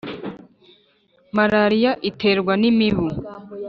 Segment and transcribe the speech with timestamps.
[1.35, 3.05] malaria iterwa n’imibu